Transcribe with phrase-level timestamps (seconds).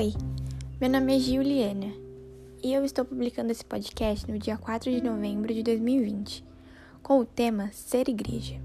[0.00, 0.14] Oi,
[0.80, 1.92] meu nome é Juliana
[2.64, 6.42] e eu estou publicando esse podcast no dia 4 de novembro de 2020
[7.02, 8.58] com o tema Ser Igreja.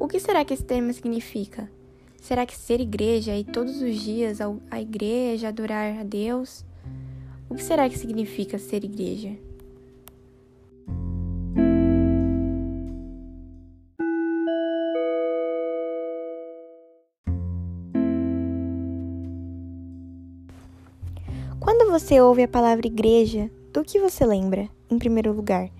[0.00, 1.70] O que será que esse tema significa?
[2.16, 4.38] Será que ser igreja ir todos os dias
[4.70, 6.64] à igreja, adorar a Deus?
[7.46, 9.36] O que será que significa ser igreja?
[21.90, 25.70] Você ouve a palavra igreja, do que você lembra, em primeiro lugar?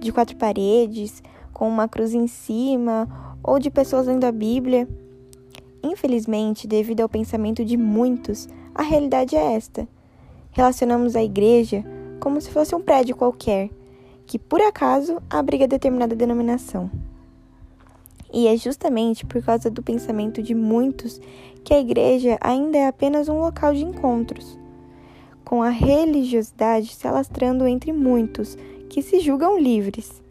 [0.00, 1.22] De quatro paredes,
[1.52, 4.88] com uma cruz em cima, ou de pessoas lendo a Bíblia?
[5.80, 9.86] Infelizmente, devido ao pensamento de muitos, a realidade é esta.
[10.50, 11.84] Relacionamos a igreja
[12.18, 13.70] como se fosse um prédio qualquer,
[14.26, 16.90] que por acaso abriga determinada denominação.
[18.32, 21.20] E é justamente por causa do pensamento de muitos
[21.62, 24.63] que a igreja ainda é apenas um local de encontros
[25.44, 28.56] com a religiosidade se alastrando entre muitos
[28.88, 30.22] que se julgam livres.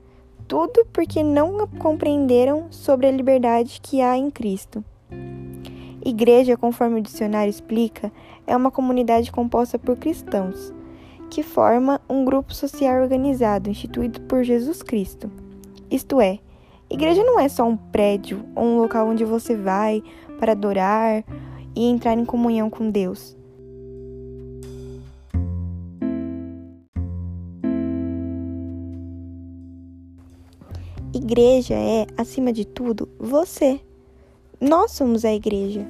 [0.47, 4.83] Tudo porque não compreenderam sobre a liberdade que há em Cristo.
[6.05, 8.11] Igreja, conforme o dicionário explica,
[8.45, 10.73] é uma comunidade composta por cristãos,
[11.29, 15.31] que forma um grupo social organizado instituído por Jesus Cristo.
[15.89, 16.39] Isto é,
[16.89, 20.03] igreja não é só um prédio ou um local onde você vai
[20.39, 21.23] para adorar
[21.75, 23.37] e entrar em comunhão com Deus.
[31.23, 33.79] Igreja é, acima de tudo, você.
[34.59, 35.87] Nós somos a igreja.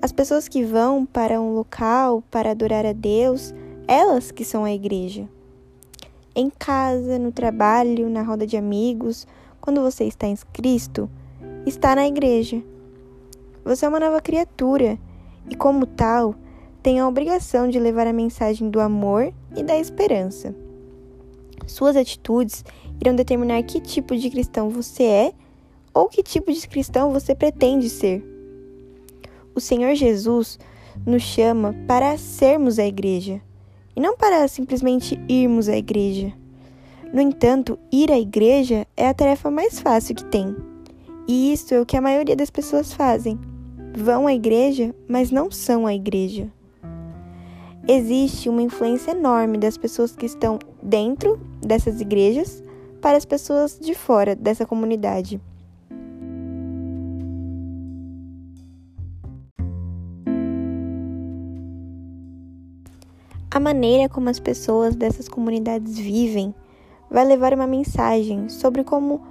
[0.00, 3.52] As pessoas que vão para um local para adorar a Deus,
[3.88, 5.28] elas que são a igreja.
[6.32, 9.26] Em casa, no trabalho, na roda de amigos,
[9.60, 11.10] quando você está em Cristo,
[11.66, 12.62] está na igreja.
[13.64, 14.96] Você é uma nova criatura
[15.50, 16.36] e, como tal,
[16.84, 20.54] tem a obrigação de levar a mensagem do amor e da esperança.
[21.68, 22.64] Suas atitudes
[23.00, 25.32] irão determinar que tipo de cristão você é
[25.94, 28.24] ou que tipo de cristão você pretende ser.
[29.54, 30.58] O Senhor Jesus
[31.06, 33.40] nos chama para sermos a igreja
[33.94, 36.32] e não para simplesmente irmos à igreja.
[37.12, 40.54] No entanto, ir à igreja é a tarefa mais fácil que tem.
[41.26, 43.38] E isso é o que a maioria das pessoas fazem.
[43.96, 46.48] Vão à igreja, mas não são a igreja.
[47.88, 52.62] Existe uma influência enorme das pessoas que estão dentro dessas igrejas
[53.00, 55.40] para as pessoas de fora dessa comunidade.
[63.50, 66.54] A maneira como as pessoas dessas comunidades vivem
[67.10, 69.22] vai levar uma mensagem sobre como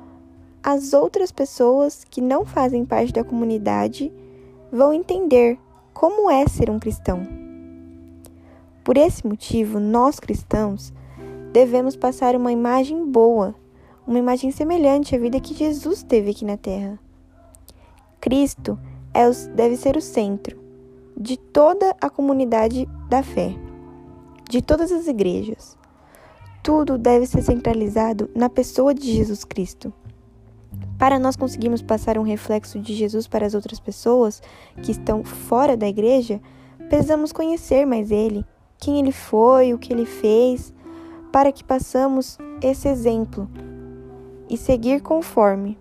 [0.64, 4.12] as outras pessoas que não fazem parte da comunidade
[4.72, 5.58] vão entender
[5.94, 7.26] como é ser um cristão.
[8.84, 10.92] Por esse motivo, nós cristãos
[11.52, 13.56] devemos passar uma imagem boa,
[14.06, 17.00] uma imagem semelhante à vida que Jesus teve aqui na terra.
[18.20, 18.80] Cristo
[19.14, 20.58] é o, deve ser o centro
[21.16, 23.56] de toda a comunidade da fé,
[24.50, 25.78] de todas as igrejas.
[26.62, 29.92] Tudo deve ser centralizado na pessoa de Jesus Cristo.
[30.98, 34.42] Para nós conseguirmos passar um reflexo de Jesus para as outras pessoas
[34.84, 36.42] que estão fora da igreja,
[36.90, 38.46] precisamos conhecer mais Ele,
[38.78, 40.74] quem Ele foi, o que Ele fez,
[41.32, 43.50] para que passamos esse exemplo
[44.50, 45.78] e seguir conforme.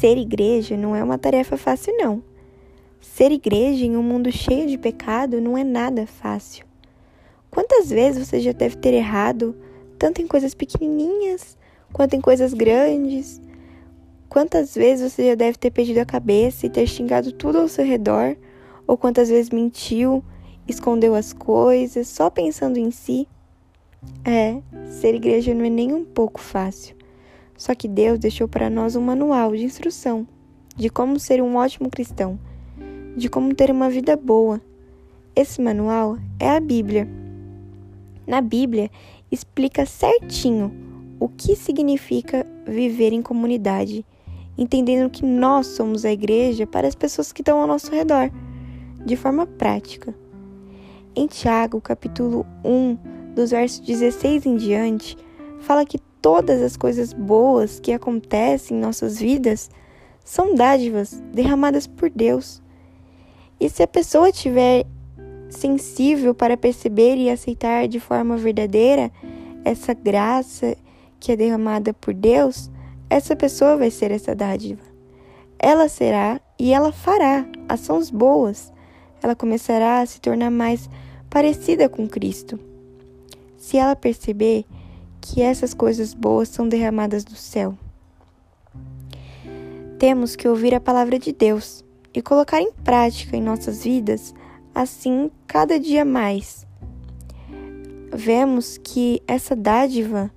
[0.00, 2.22] Ser igreja não é uma tarefa fácil, não.
[3.00, 6.64] Ser igreja em um mundo cheio de pecado não é nada fácil.
[7.50, 9.54] Quantas vezes você já deve ter errado,
[9.98, 11.58] tanto em coisas pequenininhas
[11.92, 13.42] quanto em coisas grandes?
[14.30, 17.84] Quantas vezes você já deve ter perdido a cabeça e ter xingado tudo ao seu
[17.84, 18.36] redor?
[18.86, 20.22] Ou quantas vezes mentiu,
[20.68, 23.26] escondeu as coisas, só pensando em si?
[24.24, 26.94] É, ser igreja não é nem um pouco fácil.
[27.58, 30.24] Só que Deus deixou para nós um manual de instrução
[30.76, 32.38] de como ser um ótimo cristão,
[33.16, 34.60] de como ter uma vida boa.
[35.34, 37.08] Esse manual é a Bíblia.
[38.28, 38.92] Na Bíblia
[39.28, 40.72] explica certinho
[41.18, 44.06] o que significa viver em comunidade
[44.56, 48.30] entendendo que nós somos a igreja para as pessoas que estão ao nosso redor,
[49.04, 50.14] de forma prática.
[51.14, 52.98] Em Tiago, capítulo 1,
[53.34, 55.16] dos versos 16 em diante,
[55.60, 59.70] fala que todas as coisas boas que acontecem em nossas vidas
[60.24, 62.62] são dádivas derramadas por Deus.
[63.58, 64.86] E se a pessoa estiver
[65.48, 69.10] sensível para perceber e aceitar de forma verdadeira
[69.64, 70.76] essa graça
[71.18, 72.70] que é derramada por Deus,
[73.10, 74.82] essa pessoa vai ser essa dádiva.
[75.58, 78.72] Ela será e ela fará ações boas.
[79.20, 80.88] Ela começará a se tornar mais
[81.28, 82.58] parecida com Cristo.
[83.58, 84.64] Se ela perceber
[85.20, 87.76] que essas coisas boas são derramadas do céu.
[89.98, 91.84] Temos que ouvir a palavra de Deus
[92.14, 94.34] e colocar em prática em nossas vidas,
[94.74, 96.66] assim cada dia mais.
[98.12, 100.30] Vemos que essa dádiva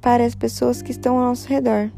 [0.00, 1.90] para as pessoas que estão ao nosso redor.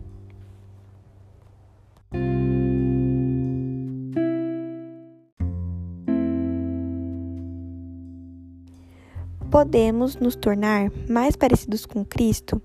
[9.51, 12.63] Podemos nos tornar mais parecidos com Cristo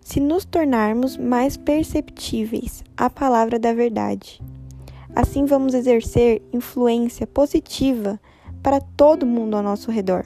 [0.00, 4.40] se nos tornarmos mais perceptíveis à palavra da verdade.
[5.14, 8.20] Assim, vamos exercer influência positiva
[8.62, 10.24] para todo mundo ao nosso redor.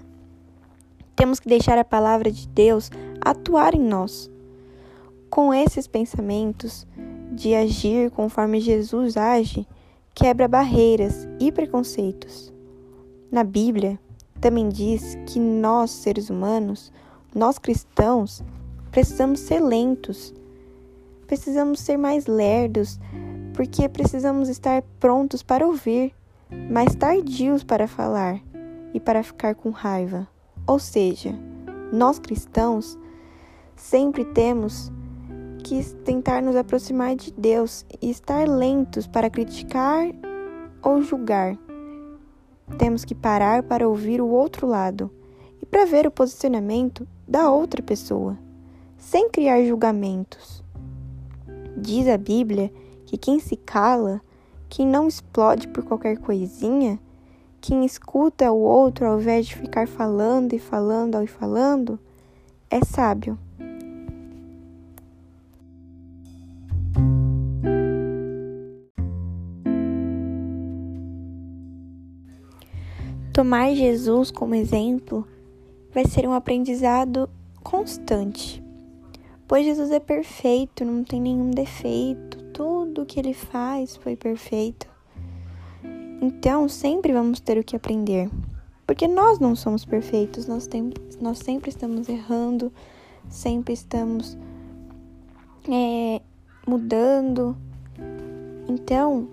[1.16, 2.90] Temos que deixar a palavra de Deus
[3.20, 4.30] atuar em nós.
[5.30, 6.86] Com esses pensamentos
[7.32, 9.66] de agir conforme Jesus age,
[10.14, 12.52] quebra barreiras e preconceitos.
[13.30, 13.98] Na Bíblia,
[14.40, 16.92] também diz que nós, seres humanos,
[17.34, 18.42] nós cristãos,
[18.90, 20.34] precisamos ser lentos,
[21.26, 23.00] precisamos ser mais lerdos,
[23.54, 26.12] porque precisamos estar prontos para ouvir,
[26.70, 28.40] mas tardios para falar
[28.92, 30.28] e para ficar com raiva.
[30.66, 31.34] Ou seja,
[31.90, 32.98] nós cristãos
[33.74, 34.92] sempre temos
[35.62, 40.08] que tentar nos aproximar de Deus e estar lentos para criticar
[40.82, 41.56] ou julgar.
[42.78, 45.10] Temos que parar para ouvir o outro lado
[45.60, 48.36] e para ver o posicionamento da outra pessoa,
[48.98, 50.62] sem criar julgamentos.
[51.76, 52.72] Diz a Bíblia
[53.06, 54.20] que quem se cala,
[54.68, 56.98] quem não explode por qualquer coisinha,
[57.60, 61.98] quem escuta o outro ao invés de ficar falando e falando e falando,
[62.68, 63.38] é sábio.
[73.42, 75.26] Tomar Jesus como exemplo
[75.92, 77.28] vai ser um aprendizado
[77.60, 78.62] constante,
[79.48, 84.86] pois Jesus é perfeito, não tem nenhum defeito, tudo que ele faz foi perfeito.
[86.20, 88.30] Então, sempre vamos ter o que aprender,
[88.86, 92.72] porque nós não somos perfeitos, nós, tem, nós sempre estamos errando,
[93.28, 94.38] sempre estamos
[95.68, 96.22] é,
[96.64, 97.56] mudando.
[98.68, 99.26] Então,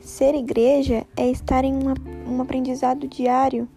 [0.00, 1.94] ser igreja é estar em uma
[2.40, 3.68] um aprendizado diário.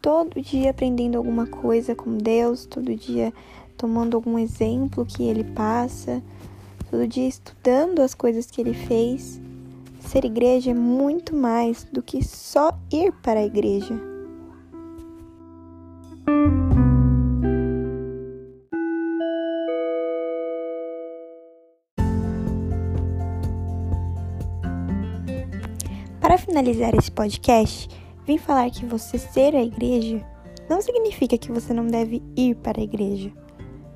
[0.00, 3.34] Todo dia aprendendo alguma coisa com Deus, todo dia
[3.76, 6.22] tomando algum exemplo que ele passa,
[6.90, 9.40] todo dia estudando as coisas que ele fez.
[10.00, 13.94] Ser igreja é muito mais do que só ir para a igreja.
[26.30, 27.88] Para finalizar esse podcast,
[28.24, 30.24] vim falar que você ser a igreja
[30.68, 33.32] não significa que você não deve ir para a igreja,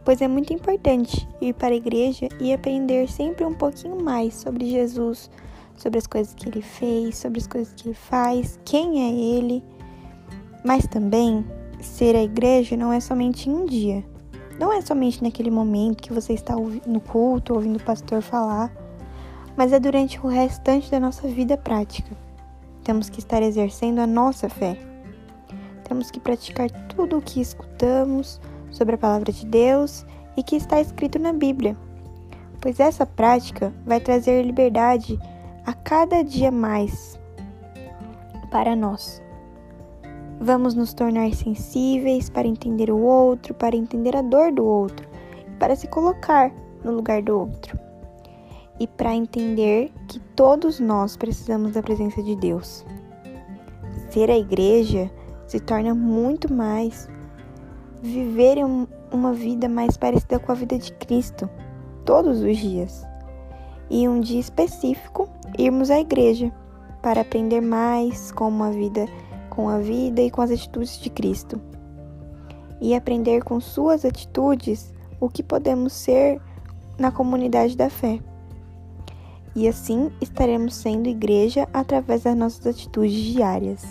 [0.05, 4.69] pois é muito importante ir para a igreja e aprender sempre um pouquinho mais sobre
[4.69, 5.31] Jesus,
[5.77, 9.63] sobre as coisas que ele fez, sobre as coisas que ele faz, quem é ele.
[10.65, 11.47] Mas também
[11.81, 14.05] ser a igreja não é somente um dia.
[14.59, 18.73] Não é somente naquele momento que você está no culto, ouvindo o pastor falar
[19.57, 22.24] mas é durante o restante da nossa vida prática.
[22.85, 24.79] Temos que estar exercendo a nossa fé.
[25.89, 28.39] Temos que praticar tudo o que escutamos
[28.71, 30.05] sobre a palavra de Deus
[30.37, 31.75] e que está escrito na Bíblia,
[32.61, 35.19] pois essa prática vai trazer liberdade
[35.65, 37.19] a cada dia mais
[38.51, 39.23] para nós.
[40.39, 45.09] Vamos nos tornar sensíveis para entender o outro, para entender a dor do outro,
[45.59, 46.53] para se colocar
[46.85, 47.84] no lugar do outro
[48.79, 52.85] e para entender que todos nós precisamos da presença de Deus.
[54.11, 55.11] Ser a igreja
[55.47, 57.09] se torna muito mais
[58.03, 58.59] viver
[59.13, 61.49] uma vida mais parecida com a vida de Cristo
[62.05, 63.07] todos os dias.
[63.89, 65.29] E um dia específico
[65.59, 66.53] irmos à igreja
[67.03, 69.07] para aprender mais como a vida
[69.51, 71.61] com a vida e com as atitudes de Cristo.
[72.81, 76.41] E aprender com suas atitudes o que podemos ser
[76.99, 78.21] na comunidade da fé
[79.55, 83.85] e assim estaremos sendo igreja através das nossas atitudes diárias.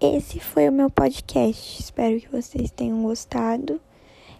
[0.00, 1.80] Esse foi o meu podcast.
[1.80, 3.80] Espero que vocês tenham gostado.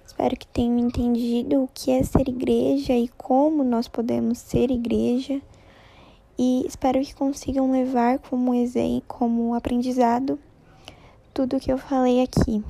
[0.06, 5.40] Espero que tenham entendido o que é ser igreja e como nós podemos ser igreja.
[6.38, 10.38] E espero que consigam levar como exemplo, como aprendizado
[11.35, 12.64] tudo que eu falei aqui.